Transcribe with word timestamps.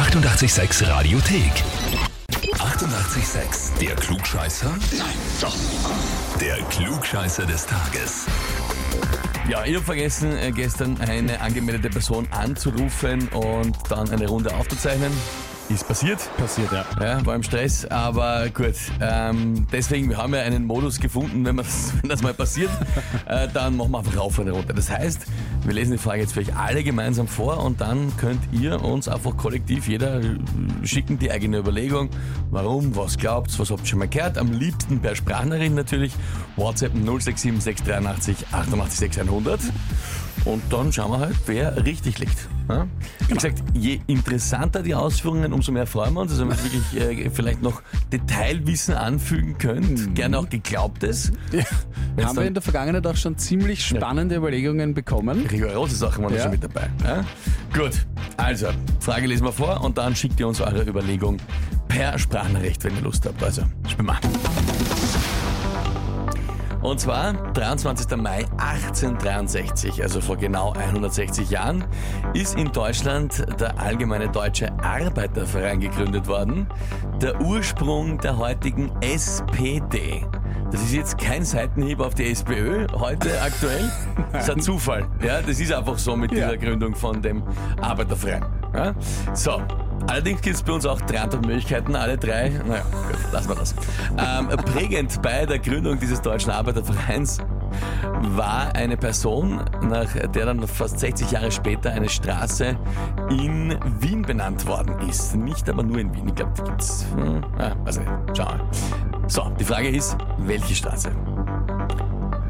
886 0.00 0.88
Radiothek. 0.88 1.52
88,6. 2.54 3.78
Der 3.80 3.94
Klugscheißer? 3.96 4.70
Nein, 4.96 5.06
doch. 5.42 5.54
Der 6.40 6.56
Klugscheißer 6.70 7.44
des 7.44 7.66
Tages. 7.66 8.24
Ja, 9.46 9.62
ich 9.66 9.74
habe 9.74 9.84
vergessen, 9.84 10.34
äh, 10.38 10.52
gestern 10.52 10.98
eine 11.02 11.38
angemeldete 11.42 11.90
Person 11.90 12.26
anzurufen 12.30 13.28
und 13.28 13.76
dann 13.90 14.08
eine 14.08 14.26
Runde 14.26 14.54
aufzuzeichnen. 14.54 15.12
Ist 15.70 15.86
passiert. 15.86 16.18
Passiert, 16.36 16.72
ja. 16.72 16.84
Ja, 17.00 17.24
war 17.24 17.36
im 17.36 17.44
Stress, 17.44 17.86
aber 17.86 18.48
gut. 18.48 18.74
Ähm, 19.00 19.68
deswegen, 19.70 20.08
wir 20.08 20.16
haben 20.16 20.34
ja 20.34 20.40
einen 20.40 20.66
Modus 20.66 20.98
gefunden, 20.98 21.44
wenn, 21.44 21.54
man 21.54 21.64
das, 21.64 21.92
wenn 22.00 22.10
das 22.10 22.22
mal 22.22 22.34
passiert, 22.34 22.70
äh, 23.26 23.46
dann 23.54 23.76
machen 23.76 23.92
wir 23.92 23.98
einfach 23.98 24.16
rauf 24.16 24.36
und 24.40 24.48
runter. 24.48 24.72
Das 24.72 24.90
heißt, 24.90 25.26
wir 25.64 25.72
lesen 25.72 25.92
die 25.92 25.98
Frage 25.98 26.22
jetzt 26.22 26.32
vielleicht 26.32 26.56
alle 26.56 26.82
gemeinsam 26.82 27.28
vor 27.28 27.62
und 27.64 27.80
dann 27.80 28.16
könnt 28.16 28.40
ihr 28.50 28.82
uns 28.82 29.06
einfach 29.06 29.36
kollektiv, 29.36 29.86
jeder 29.86 30.20
schicken 30.82 31.20
die 31.20 31.30
eigene 31.30 31.58
Überlegung. 31.58 32.10
Warum, 32.50 32.96
was 32.96 33.16
glaubt, 33.16 33.56
was 33.56 33.70
habt 33.70 33.82
ihr 33.82 33.86
schon 33.86 34.00
mal 34.00 34.08
gehört? 34.08 34.38
Am 34.38 34.50
liebsten 34.50 35.00
per 35.00 35.14
Sprachnachricht 35.14 35.74
natürlich. 35.74 36.12
WhatsApp 36.56 36.94
067 36.94 37.62
683 37.62 38.46
88 38.50 38.98
6100. 38.98 39.60
Und 40.44 40.62
dann 40.70 40.92
schauen 40.92 41.10
wir 41.12 41.18
halt, 41.18 41.36
wer 41.46 41.84
richtig 41.84 42.18
liegt. 42.18 42.48
Ja? 42.68 42.86
Wie 43.28 43.34
gesagt, 43.34 43.62
je 43.74 44.00
interessanter 44.06 44.82
die 44.82 44.94
Ausführungen, 44.94 45.52
umso 45.52 45.70
mehr 45.72 45.86
freuen 45.86 46.14
wir 46.14 46.20
uns. 46.22 46.32
Also 46.32 46.48
wenn 46.48 46.56
ihr 46.56 46.62
wirklich 46.62 47.26
äh, 47.26 47.30
vielleicht 47.30 47.62
noch 47.62 47.82
Detailwissen 48.12 48.94
anfügen 48.94 49.58
könnt, 49.58 50.14
gerne 50.14 50.38
auch 50.38 50.48
Geglaubtes. 50.48 51.32
ja. 51.52 51.64
Haben 52.24 52.38
wir 52.38 52.44
in 52.46 52.54
der 52.54 52.62
Vergangenheit 52.62 53.06
auch 53.06 53.16
schon 53.16 53.36
ziemlich 53.38 53.84
spannende 53.84 54.36
Überlegungen 54.36 54.94
bekommen. 54.94 55.46
Rigorose 55.46 55.96
Sachen 55.96 56.24
waren 56.24 56.32
da 56.32 56.38
Ja. 56.38 56.42
schon 56.44 56.52
mit 56.52 56.64
dabei. 56.64 56.88
Ja? 57.04 57.24
Gut, 57.74 58.06
also, 58.36 58.68
Frage 59.00 59.26
lesen 59.26 59.44
wir 59.44 59.52
vor 59.52 59.82
und 59.82 59.98
dann 59.98 60.16
schickt 60.16 60.40
ihr 60.40 60.48
uns 60.48 60.60
eure 60.60 60.82
Überlegung 60.82 61.36
per 61.88 62.18
Sprachnachricht, 62.18 62.82
wenn 62.84 62.96
ihr 62.96 63.02
Lust 63.02 63.26
habt. 63.26 63.42
Also, 63.42 63.62
spielen 63.88 64.06
wir. 64.06 64.18
Und 66.82 66.98
zwar 66.98 67.34
23. 67.52 68.16
Mai 68.16 68.46
1863, 68.56 70.02
also 70.02 70.20
vor 70.20 70.36
genau 70.36 70.72
160 70.72 71.50
Jahren, 71.50 71.84
ist 72.32 72.56
in 72.56 72.72
Deutschland 72.72 73.44
der 73.60 73.78
Allgemeine 73.78 74.28
Deutsche 74.28 74.72
Arbeiterverein 74.82 75.80
gegründet 75.80 76.26
worden. 76.26 76.66
Der 77.20 77.40
Ursprung 77.42 78.18
der 78.18 78.38
heutigen 78.38 78.90
SPD. 79.02 80.24
Das 80.70 80.80
ist 80.82 80.92
jetzt 80.94 81.18
kein 81.18 81.44
Seitenhieb 81.44 82.00
auf 82.00 82.14
die 82.14 82.30
SPÖ, 82.30 82.86
heute 82.94 83.40
aktuell. 83.42 83.90
Das 84.32 84.44
ist 84.44 84.50
ein 84.54 84.60
Zufall. 84.60 85.08
Ja, 85.26 85.42
das 85.42 85.58
ist 85.58 85.72
einfach 85.72 85.98
so 85.98 86.14
mit 86.14 86.30
dieser 86.30 86.52
Ja. 86.52 86.56
Gründung 86.56 86.94
von 86.94 87.20
dem 87.20 87.42
Arbeiterverein. 87.80 88.44
Ja? 88.72 88.94
So. 89.34 89.60
Allerdings 90.10 90.40
gibt 90.42 90.56
es 90.56 90.62
bei 90.64 90.72
uns 90.72 90.84
auch 90.86 91.00
drei 91.02 91.20
Antwortmöglichkeiten, 91.20 91.94
alle 91.94 92.18
drei. 92.18 92.48
Naja, 92.66 92.82
gut, 92.82 93.32
lassen 93.32 93.48
wir 93.48 93.54
das. 93.54 93.74
Ähm, 94.18 94.48
prägend 94.48 95.22
bei 95.22 95.46
der 95.46 95.60
Gründung 95.60 96.00
dieses 96.00 96.20
deutschen 96.20 96.50
Arbeitervereins 96.50 97.38
war 98.22 98.74
eine 98.74 98.96
Person, 98.96 99.62
nach 99.82 100.12
der 100.12 100.46
dann 100.46 100.66
fast 100.66 100.98
60 100.98 101.30
Jahre 101.30 101.52
später 101.52 101.92
eine 101.92 102.08
Straße 102.08 102.76
in 103.30 103.78
Wien 104.00 104.22
benannt 104.22 104.66
worden 104.66 104.98
ist. 105.08 105.36
Nicht 105.36 105.68
aber 105.68 105.84
nur 105.84 105.98
in 105.98 106.12
Wien, 106.12 106.26
ich 106.26 106.34
glaube, 106.34 106.54
die 106.58 106.64
gibt's. 106.64 107.06
Hm, 107.14 107.44
ja, 107.56 107.76
also. 107.84 108.00
Schauen 108.36 108.58
wir. 108.58 109.28
So, 109.28 109.48
die 109.60 109.64
Frage 109.64 109.90
ist, 109.90 110.16
welche 110.38 110.74
Straße? 110.74 111.12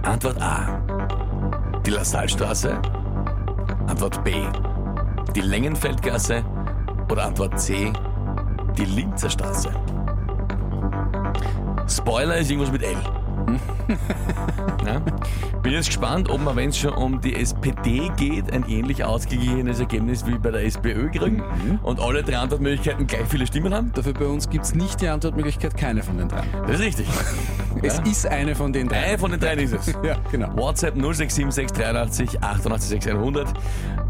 Antwort 0.03 0.41
A. 0.41 0.81
Die 1.85 1.91
Lassalstraße. 1.91 2.81
Antwort 3.87 4.25
B. 4.25 4.33
Die 5.35 5.43
Längenfeldgasse. 5.43 6.43
Oder 7.11 7.27
Antwort 7.27 7.59
C. 7.59 7.93
Die 8.79 8.85
Linzer 8.85 9.31
Straße. 9.31 9.71
Spoiler 11.89 12.37
ist 12.37 12.51
irgendwas 12.51 12.73
mit 12.73 12.83
L. 12.83 12.97
Ja? 14.87 14.99
Bin 15.63 15.73
jetzt 15.73 15.87
gespannt, 15.87 16.31
ob 16.31 16.41
man, 16.43 16.57
wenn 16.57 16.71
es 16.71 16.79
schon 16.79 16.95
um 16.95 17.21
die 17.21 17.35
SPD 17.35 18.11
geht, 18.17 18.51
ein 18.53 18.65
ähnlich 18.69 19.05
ausgeglichenes 19.05 19.79
Ergebnis 19.79 20.27
wie 20.27 20.39
bei 20.39 20.51
der 20.51 20.65
SPÖ 20.65 21.11
kriegen 21.11 21.43
und 21.83 22.01
alle 22.01 22.23
drei 22.23 22.39
Antwortmöglichkeiten 22.39 23.07
gleich 23.07 23.27
viele 23.29 23.47
Stimmen 23.47 23.75
haben. 23.75 23.93
Dafür 23.93 24.15
bei 24.15 24.25
uns 24.25 24.49
gibt 24.49 24.65
es 24.65 24.75
nicht 24.75 25.03
die 25.03 25.09
Antwortmöglichkeit, 25.09 25.77
keine 25.77 26.03
von 26.03 26.17
den 26.17 26.29
drei. 26.29 26.45
Das 26.67 26.77
ist 26.77 26.81
richtig. 26.81 27.07
Es 27.83 27.99
ist 28.01 28.27
eine 28.27 28.55
von 28.55 28.73
den 28.73 28.89
drei. 28.89 28.99
Eine 28.99 29.19
von 29.19 29.31
den 29.31 29.41
dreien 29.41 29.59
ist 29.61 29.73
es. 29.73 29.95
Ja, 30.03 30.17
genau. 30.31 30.55
WhatsApp 30.57 30.97
0676 30.97 32.43
88 32.43 33.09
100. 33.11 33.49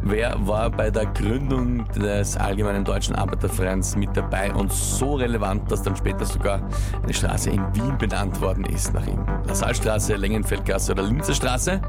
Wer 0.03 0.35
war 0.47 0.71
bei 0.71 0.91
der 0.91 1.07
Gründung 1.07 1.87
des 1.93 2.37
Allgemeinen 2.37 2.85
Deutschen 2.85 3.15
Arbeitervereins 3.15 3.97
mit 3.97 4.17
dabei 4.17 4.53
und 4.53 4.73
so 4.73 5.15
relevant, 5.15 5.71
dass 5.71 5.83
dann 5.83 5.95
später 5.95 6.25
sogar 6.25 6.63
eine 7.03 7.13
Straße 7.13 7.51
in 7.51 7.63
Wien 7.75 7.99
benannt 7.99 8.41
worden 8.41 8.65
ist 8.65 8.95
nach 8.95 9.07
ihm? 9.07 9.25
Lassalstraße, 9.47 10.17
Längenfeldgasse 10.17 10.93
oder 10.93 11.03
Linzer 11.03 11.35
Straße? 11.35 11.81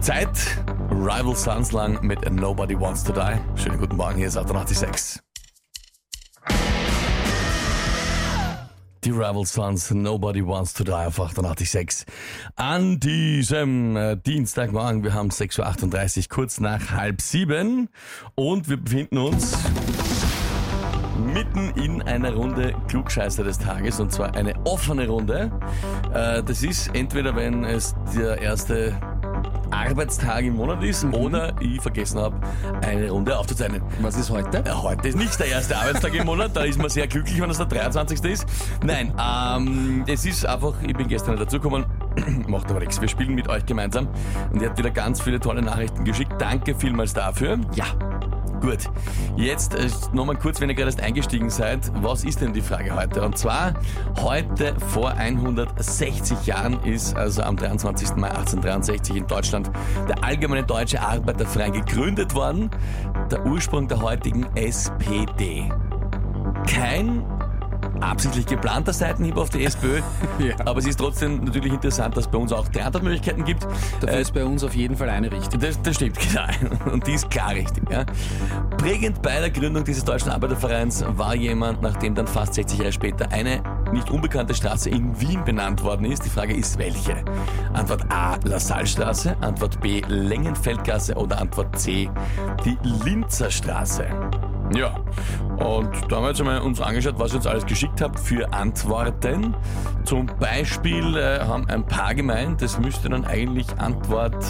Zeit, 0.00 0.62
Rival 0.90 1.36
Sons 1.36 1.72
lang 1.72 1.98
mit 2.04 2.30
Nobody 2.30 2.78
Wants 2.78 3.04
to 3.04 3.12
Die. 3.12 3.60
Schönen 3.60 3.78
guten 3.78 3.96
Morgen, 3.96 4.16
hier 4.16 4.28
ist 4.28 4.36
886. 4.36 5.31
Die 9.04 9.10
Rival 9.10 9.44
Sons, 9.46 9.90
Nobody 9.90 10.46
Wants 10.46 10.74
to 10.74 10.84
Die 10.84 10.92
auf 10.92 11.18
886. 11.18 12.06
An 12.54 13.00
diesem 13.00 13.96
äh, 13.96 14.16
Dienstagmorgen, 14.16 15.02
wir 15.02 15.12
haben 15.12 15.30
6.38 15.30 16.18
Uhr, 16.18 16.24
kurz 16.28 16.60
nach 16.60 16.92
halb 16.92 17.20
sieben 17.20 17.88
und 18.36 18.68
wir 18.68 18.76
befinden 18.76 19.18
uns 19.18 19.58
mitten 21.34 21.70
in 21.82 22.00
einer 22.02 22.32
Runde 22.32 22.74
Klugscheißer 22.86 23.42
des 23.42 23.58
Tages 23.58 23.98
und 23.98 24.12
zwar 24.12 24.36
eine 24.36 24.54
offene 24.66 25.08
Runde. 25.08 25.50
Äh, 26.14 26.44
das 26.44 26.62
ist 26.62 26.94
entweder, 26.94 27.34
wenn 27.34 27.64
es 27.64 27.96
der 28.14 28.40
erste 28.40 29.00
Arbeitstag 29.72 30.44
im 30.44 30.56
Monat 30.56 30.82
ist 30.84 31.04
oder 31.04 31.54
ich 31.60 31.80
vergessen 31.80 32.20
habe, 32.20 32.36
eine 32.82 33.10
Runde 33.10 33.36
aufzuzeichnen. 33.36 33.82
Was 34.00 34.16
ist 34.16 34.30
heute? 34.30 34.62
Ja, 34.66 34.82
heute 34.82 35.08
ist 35.08 35.16
nicht 35.16 35.38
der 35.38 35.46
erste 35.46 35.76
Arbeitstag 35.76 36.14
im 36.14 36.26
Monat, 36.26 36.50
da 36.54 36.62
ist 36.62 36.78
man 36.78 36.90
sehr 36.90 37.06
glücklich, 37.06 37.40
wenn 37.40 37.50
es 37.50 37.58
der 37.58 37.66
23. 37.66 38.22
ist. 38.24 38.46
Nein, 38.84 39.12
ähm, 39.18 40.04
es 40.06 40.24
ist 40.24 40.46
einfach, 40.46 40.74
ich 40.82 40.94
bin 40.94 41.08
gestern 41.08 41.36
dazugekommen, 41.36 41.86
macht 42.46 42.70
aber 42.70 42.80
nichts. 42.80 43.00
Wir 43.00 43.08
spielen 43.08 43.34
mit 43.34 43.48
euch 43.48 43.64
gemeinsam 43.66 44.08
und 44.52 44.60
ihr 44.60 44.68
habt 44.68 44.78
wieder 44.78 44.90
ganz 44.90 45.20
viele 45.20 45.40
tolle 45.40 45.62
Nachrichten 45.62 46.04
geschickt. 46.04 46.32
Danke 46.38 46.74
vielmals 46.74 47.14
dafür. 47.14 47.58
Ja. 47.74 48.11
Gut, 48.62 48.88
jetzt 49.36 49.74
äh, 49.74 49.88
nochmal 50.12 50.36
kurz, 50.36 50.60
wenn 50.60 50.68
ihr 50.68 50.76
gerade 50.76 50.90
erst 50.90 51.00
eingestiegen 51.00 51.50
seid, 51.50 51.80
was 51.96 52.22
ist 52.22 52.40
denn 52.40 52.52
die 52.52 52.60
Frage 52.60 52.94
heute? 52.94 53.20
Und 53.22 53.36
zwar, 53.36 53.74
heute 54.20 54.76
vor 54.78 55.10
160 55.14 56.46
Jahren 56.46 56.80
ist, 56.84 57.16
also 57.16 57.42
am 57.42 57.56
23. 57.56 58.14
Mai 58.14 58.28
1863 58.28 59.16
in 59.16 59.26
Deutschland, 59.26 59.68
der 60.08 60.22
Allgemeine 60.22 60.62
Deutsche 60.62 61.02
Arbeiterverein 61.02 61.72
gegründet 61.72 62.36
worden, 62.36 62.70
der 63.32 63.44
Ursprung 63.44 63.88
der 63.88 64.00
heutigen 64.00 64.46
SPD. 64.54 65.68
Kein 66.68 67.24
absichtlich 68.02 68.46
geplanter 68.46 68.92
Seitenhieb 68.92 69.36
auf 69.36 69.50
die 69.50 69.64
SPÖ, 69.64 70.00
Ja. 70.38 70.54
aber 70.64 70.78
es 70.78 70.86
ist 70.86 70.98
trotzdem 70.98 71.44
natürlich 71.44 71.72
interessant, 71.72 72.16
dass 72.16 72.24
es 72.26 72.30
bei 72.30 72.38
uns 72.38 72.52
auch 72.52 72.68
drei 72.68 72.84
Antwortmöglichkeiten 72.84 73.44
gibt. 73.44 73.64
Dafür 74.00 74.18
Äh, 74.18 74.22
ist 74.22 74.34
bei 74.34 74.44
uns 74.44 74.64
auf 74.64 74.74
jeden 74.74 74.96
Fall 74.96 75.08
eine 75.10 75.30
richtig. 75.30 75.60
das, 75.60 75.80
das 75.82 75.96
stimmt, 75.96 76.18
genau. 76.28 76.92
Und 76.92 77.06
die 77.06 77.12
ist 77.12 77.30
klar 77.30 77.50
richtig. 77.50 77.84
Ja. 77.90 78.04
Prägend 78.78 79.22
bei 79.22 79.38
der 79.40 79.50
Gründung 79.50 79.84
dieses 79.84 80.04
deutschen 80.04 80.30
Arbeitervereins 80.30 81.04
war 81.16 81.34
jemand, 81.34 81.82
nachdem 81.82 82.14
dann 82.14 82.26
fast 82.26 82.54
60 82.54 82.78
Jahre 82.78 82.92
später 82.92 83.30
eine 83.30 83.62
nicht 83.92 84.10
unbekannte 84.10 84.54
Straße 84.54 84.88
in 84.90 85.18
Wien 85.20 85.44
benannt 85.44 85.82
worden 85.82 86.06
ist. 86.10 86.24
Die 86.24 86.30
Frage 86.30 86.54
ist, 86.54 86.78
welche? 86.78 87.16
Antwort 87.74 88.04
A, 88.10 88.36
Lassalstraße, 88.44 89.36
Antwort 89.40 89.80
B, 89.80 90.02
Längenfeldgasse 90.08 91.14
oder 91.14 91.40
Antwort 91.40 91.78
C, 91.78 92.10
die 92.64 92.78
Linzer 93.04 93.50
Straße. 93.50 94.06
Ja, 94.74 94.96
und 95.58 95.90
da 96.08 96.16
haben 96.16 96.22
wir 96.24 96.28
jetzt 96.28 96.40
einmal 96.40 96.60
uns 96.60 96.80
angeschaut, 96.80 97.14
was 97.18 97.32
ihr 97.32 97.36
uns 97.36 97.46
alles 97.46 97.66
geschickt 97.66 98.00
habt 98.00 98.18
für 98.18 98.52
Antworten. 98.52 99.54
Zum 100.04 100.26
Beispiel 100.40 101.16
äh, 101.16 101.40
haben 101.40 101.68
ein 101.68 101.84
paar 101.86 102.14
gemeint, 102.14 102.62
das 102.62 102.78
müsste 102.78 103.08
dann 103.08 103.24
eigentlich 103.24 103.66
Antwort 103.78 104.44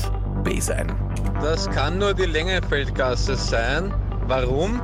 B 0.44 0.60
sein. 0.60 0.92
Das 1.40 1.68
kann 1.70 1.98
nur 1.98 2.14
die 2.14 2.26
Längenfeldgasse 2.26 3.36
sein. 3.36 3.92
Warum? 4.26 4.80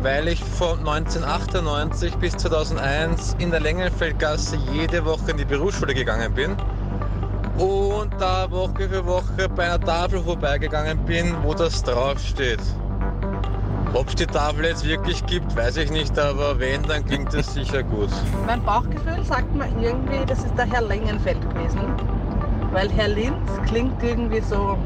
Weil 0.00 0.28
ich 0.28 0.42
von 0.42 0.78
1998 0.80 2.16
bis 2.16 2.36
2001 2.36 3.36
in 3.38 3.50
der 3.50 3.60
Längenfeldgasse 3.60 4.56
jede 4.72 5.04
Woche 5.04 5.30
in 5.30 5.36
die 5.36 5.44
Berufsschule 5.44 5.94
gegangen 5.94 6.34
bin 6.34 6.56
und 7.58 8.12
da 8.18 8.50
Woche 8.50 8.88
für 8.88 9.06
Woche 9.06 9.48
bei 9.54 9.64
einer 9.64 9.80
Tafel 9.80 10.22
vorbeigegangen 10.22 11.04
bin, 11.04 11.36
wo 11.42 11.54
das 11.54 11.82
draufsteht. 11.84 12.60
Ob 13.94 14.08
es 14.08 14.14
die 14.14 14.26
Tafel 14.26 14.64
jetzt 14.64 14.86
wirklich 14.86 15.24
gibt, 15.26 15.54
weiß 15.54 15.76
ich 15.76 15.90
nicht, 15.90 16.18
aber 16.18 16.58
wenn, 16.58 16.82
dann 16.84 17.04
klingt 17.04 17.34
es 17.34 17.52
sicher 17.52 17.82
gut. 17.82 18.08
Mein 18.46 18.62
Bauchgefühl 18.62 19.22
sagt 19.22 19.54
mir 19.54 19.66
irgendwie, 19.66 20.24
das 20.26 20.44
ist 20.44 20.56
der 20.56 20.64
Herr 20.64 20.80
Längenfeld 20.80 21.40
gewesen. 21.50 21.80
Weil 22.72 22.90
Herr 22.90 23.08
Linz 23.08 23.50
klingt 23.66 24.02
irgendwie 24.02 24.40
so, 24.40 24.78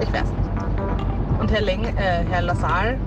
ich 0.00 0.12
weiß 0.12 0.28
nicht. 0.28 1.40
Und 1.40 1.50
Herr, 1.50 1.62
Leng, 1.62 1.84
äh, 1.84 2.24
Herr 2.30 2.42
Lassalle 2.42 2.98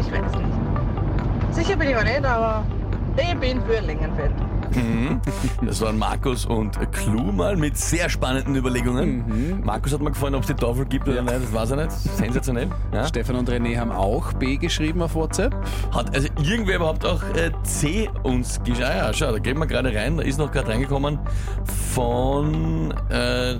Ich 0.00 0.10
weiß 0.10 0.32
nicht. 0.32 1.54
Sicher 1.54 1.76
bin 1.76 1.90
ich 1.90 1.96
auch 1.96 2.04
nicht, 2.04 2.24
aber 2.24 2.64
ich 3.18 3.38
bin 3.38 3.60
für 3.62 3.80
Längenfeld. 3.80 4.32
Mhm. 4.74 5.20
Das 5.62 5.80
waren 5.80 5.98
Markus 5.98 6.46
und 6.46 6.78
Clou 6.92 7.32
mal 7.32 7.56
mit 7.56 7.76
sehr 7.76 8.08
spannenden 8.08 8.56
Überlegungen. 8.56 9.62
Markus 9.64 9.92
hat 9.92 10.00
mir 10.00 10.10
gefallen, 10.10 10.34
ob 10.34 10.42
es 10.42 10.48
die 10.48 10.54
Tafel 10.54 10.84
gibt 10.86 11.08
oder 11.08 11.22
nicht, 11.22 11.34
das 11.34 11.52
weiß 11.52 11.70
er 11.72 11.76
nicht. 11.84 11.90
Sensationell. 11.92 12.68
Ja. 12.92 13.06
Stefan 13.06 13.36
und 13.36 13.48
René 13.48 13.78
haben 13.78 13.92
auch 13.92 14.32
B 14.34 14.56
geschrieben 14.56 15.02
auf 15.02 15.14
WhatsApp. 15.14 15.54
Hat 15.92 16.14
also 16.14 16.28
irgendwer 16.42 16.76
überhaupt 16.76 17.04
auch 17.04 17.22
äh, 17.34 17.50
C 17.62 18.08
uns 18.22 18.58
geschrieben? 18.62 18.88
Ah 18.90 18.96
ja, 18.96 19.12
schau, 19.12 19.32
da 19.32 19.38
gehen 19.38 19.58
wir 19.58 19.66
gerade 19.66 19.94
rein, 19.94 20.16
da 20.16 20.22
ist 20.22 20.38
noch 20.38 20.52
gerade 20.52 20.68
reingekommen 20.68 21.18
von 21.94 22.92
äh, 23.10 23.56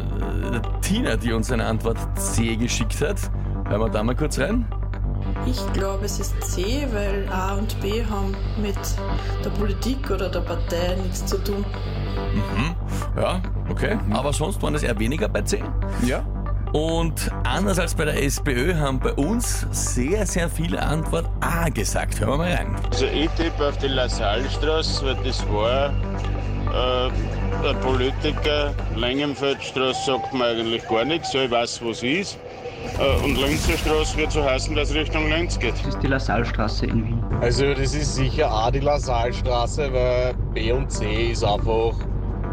Tina, 0.80 1.16
die 1.16 1.32
uns 1.32 1.50
eine 1.50 1.66
Antwort 1.66 1.98
C 2.18 2.56
geschickt 2.56 3.00
hat. 3.00 3.30
Hören 3.68 3.80
wir 3.80 3.88
da 3.88 4.02
mal 4.02 4.14
kurz 4.14 4.38
rein. 4.38 4.66
Ich 5.44 5.72
glaube, 5.72 6.04
es 6.04 6.18
ist 6.18 6.40
C, 6.42 6.86
weil 6.92 7.28
A 7.30 7.54
und 7.54 7.80
B 7.80 8.04
haben 8.04 8.34
mit 8.60 8.78
der 9.44 9.50
Politik 9.50 10.10
oder 10.10 10.28
der 10.28 10.40
Partei 10.40 10.96
nichts 11.02 11.26
zu 11.26 11.38
tun. 11.38 11.64
Ja, 13.16 13.40
okay. 13.70 13.98
Aber 14.12 14.32
sonst 14.32 14.62
waren 14.62 14.74
es 14.74 14.82
eher 14.82 14.98
weniger 14.98 15.28
bei 15.28 15.42
C. 15.42 15.62
Ja. 16.04 16.24
Und 16.72 17.30
anders 17.44 17.78
als 17.78 17.94
bei 17.94 18.04
der 18.04 18.22
SPÖ 18.22 18.74
haben 18.74 18.98
bei 18.98 19.12
uns 19.14 19.66
sehr, 19.70 20.26
sehr 20.26 20.48
viele 20.48 20.82
Antwort 20.82 21.26
A 21.40 21.68
gesagt. 21.68 22.20
Hören 22.20 22.30
wir 22.30 22.36
mal 22.38 22.52
rein. 22.52 22.76
Also 22.90 23.06
ich 23.06 23.30
tippe 23.30 23.68
auf 23.68 23.78
die 23.78 23.88
Lassalstraße, 23.88 25.06
weil 25.06 25.16
das 25.24 25.42
war 25.48 25.94
äh, 26.74 27.68
ein 27.68 27.80
Politiker. 27.80 28.74
Längenfeldstraße 28.96 30.04
sagt 30.06 30.34
mir 30.34 30.46
eigentlich 30.46 30.86
gar 30.88 31.04
nichts, 31.04 31.32
ja, 31.32 31.44
ich 31.44 31.50
weiß, 31.50 31.80
wo 31.82 31.92
sie 31.92 32.18
ist. 32.18 32.38
Äh, 32.98 33.24
und 33.24 33.36
Linzer 33.36 33.76
Straße 33.76 34.16
wird 34.16 34.32
so 34.32 34.42
heißen, 34.44 34.74
dass 34.74 34.90
es 34.90 34.94
Richtung 34.94 35.28
Linz 35.28 35.58
geht. 35.58 35.74
Das 35.84 35.94
ist 35.94 36.02
die 36.02 36.06
Lassalstraße 36.06 36.86
in 36.86 37.06
Wien. 37.06 37.24
Also 37.40 37.74
das 37.74 37.94
ist 37.94 38.14
sicher 38.14 38.50
A 38.50 38.70
die 38.70 38.80
Lassalstraße, 38.80 39.92
weil 39.92 40.34
B 40.54 40.72
und 40.72 40.90
C 40.90 41.32
ist 41.32 41.44
einfach 41.44 41.94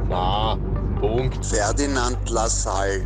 na 0.10 0.58
Punkt. 1.00 1.46
Ferdinand 1.46 2.18
Lassalle. 2.30 3.04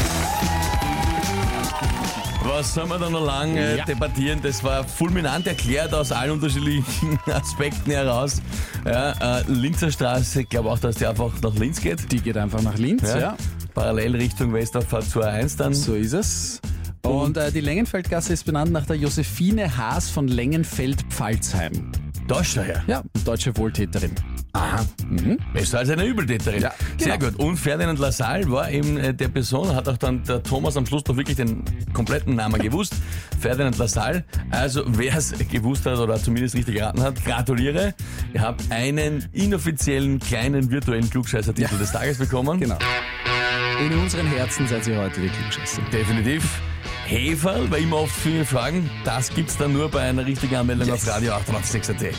Was 2.43 2.73
soll 2.73 2.85
man 2.87 3.01
da 3.01 3.09
noch 3.09 3.25
lange 3.25 3.77
Ja. 3.77 3.85
debattieren? 3.85 4.39
Das 4.41 4.63
war 4.63 4.83
fulminant 4.83 5.45
erklärt 5.47 5.93
aus 5.93 6.11
allen 6.11 6.31
unterschiedlichen 6.31 7.19
Aspekten 7.31 7.91
heraus. 7.91 8.41
Ja, 8.85 9.39
äh, 9.39 9.43
Linzer 9.47 9.91
Straße, 9.91 10.41
ich 10.43 10.49
glaube 10.49 10.69
auch, 10.71 10.79
dass 10.79 10.95
die 10.95 11.05
einfach 11.05 11.31
nach 11.41 11.53
Linz 11.55 11.81
geht. 11.81 12.09
Die 12.11 12.21
geht 12.21 12.37
einfach 12.37 12.61
nach 12.61 12.77
Linz, 12.77 13.03
ja. 13.13 13.35
Parallel 13.73 14.15
Richtung 14.15 14.53
Westerfahrt 14.53 15.03
zur 15.09 15.25
A1 15.25 15.57
dann. 15.57 15.73
So 15.73 15.93
ist 15.95 16.13
es. 16.13 16.61
Und 17.07 17.37
äh, 17.37 17.51
die 17.51 17.61
Längenfeldgasse 17.61 18.33
ist 18.33 18.45
benannt 18.45 18.71
nach 18.71 18.85
der 18.85 18.95
Josephine 18.97 19.77
Haas 19.77 20.09
von 20.09 20.27
Längenfeld-Pfalzheim. 20.27 21.91
Da 22.27 22.41
ist 22.41 22.57
er 22.57 22.63
her. 22.63 22.83
Ja, 22.87 23.03
deutsche 23.23 23.55
Wohltäterin. 23.57 24.11
Aha. 24.53 24.83
Besser 25.53 25.79
als 25.79 25.89
eine 25.89 26.03
Übeltäterin. 26.05 26.61
Ja, 26.63 26.73
Sehr 26.97 27.17
genau. 27.17 27.31
gut. 27.31 27.39
Und 27.39 27.57
Ferdinand 27.57 27.99
Lassalle 27.99 28.49
war 28.51 28.69
eben 28.71 28.97
äh, 28.97 29.13
der 29.13 29.27
Person, 29.27 29.73
hat 29.75 29.87
auch 29.87 29.97
dann 29.97 30.23
der 30.23 30.41
Thomas 30.41 30.75
am 30.75 30.85
Schluss 30.85 31.03
noch 31.07 31.15
wirklich 31.15 31.37
den 31.37 31.63
kompletten 31.93 32.35
Namen 32.35 32.59
gewusst. 32.61 32.95
Ferdinand 33.39 33.77
Lassalle. 33.77 34.25
Also 34.49 34.83
wer 34.87 35.15
es 35.15 35.33
gewusst 35.51 35.85
hat 35.85 35.99
oder 35.99 36.15
zumindest 36.17 36.55
richtig 36.55 36.75
geraten 36.75 37.01
hat, 37.01 37.23
gratuliere. 37.23 37.93
Ihr 38.33 38.41
habt 38.41 38.63
einen 38.71 39.25
inoffiziellen 39.31 40.19
kleinen 40.19 40.69
virtuellen 40.71 41.09
Klugscheißer-Titel 41.09 41.71
Ja. 41.73 41.77
des 41.77 41.91
Tages 41.91 42.17
bekommen. 42.17 42.59
Genau. 42.59 42.79
In 43.85 43.97
unseren 43.99 44.25
Herzen 44.27 44.67
seid 44.67 44.87
ihr 44.87 44.97
heute 44.97 45.21
die 45.21 45.29
Klugscheißer. 45.29 45.81
Definitiv. 45.93 46.43
Heferl, 47.07 47.69
weil 47.71 47.83
immer 47.83 47.97
oft 47.97 48.15
viele 48.15 48.45
fragen, 48.45 48.89
das 49.05 49.33
gibt's 49.33 49.57
dann 49.57 49.73
nur 49.73 49.89
bei 49.89 50.01
einer 50.01 50.25
richtigen 50.25 50.55
Anmeldung 50.55 50.87
Yes. 50.87 51.07
auf 51.07 51.15
Radio 51.15 51.33
886.at. 51.33 52.13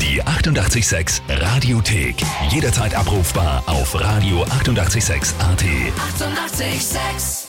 Die 0.00 0.22
886 0.22 1.22
Radiothek. 1.28 2.16
Jederzeit 2.50 2.94
abrufbar 2.94 3.62
auf 3.66 3.94
radio886.at. 3.94 5.34
886! 5.40 5.40
886 5.40 7.39